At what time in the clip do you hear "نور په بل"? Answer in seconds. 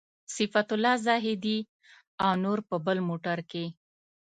2.43-2.97